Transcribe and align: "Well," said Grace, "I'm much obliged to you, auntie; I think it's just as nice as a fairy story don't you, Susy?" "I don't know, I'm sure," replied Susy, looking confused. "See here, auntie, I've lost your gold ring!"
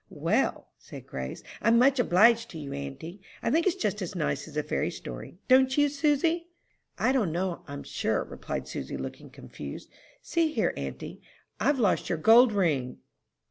"Well," 0.09 0.69
said 0.79 1.05
Grace, 1.05 1.43
"I'm 1.61 1.77
much 1.77 1.99
obliged 1.99 2.49
to 2.49 2.57
you, 2.57 2.73
auntie; 2.73 3.21
I 3.43 3.51
think 3.51 3.67
it's 3.67 3.75
just 3.75 4.01
as 4.01 4.15
nice 4.15 4.47
as 4.47 4.57
a 4.57 4.63
fairy 4.63 4.89
story 4.89 5.37
don't 5.47 5.77
you, 5.77 5.89
Susy?" 5.89 6.47
"I 6.97 7.11
don't 7.11 7.31
know, 7.31 7.61
I'm 7.67 7.83
sure," 7.83 8.23
replied 8.23 8.67
Susy, 8.67 8.97
looking 8.97 9.29
confused. 9.29 9.91
"See 10.23 10.53
here, 10.53 10.73
auntie, 10.75 11.21
I've 11.59 11.77
lost 11.77 12.09
your 12.09 12.17
gold 12.17 12.51
ring!" 12.51 12.97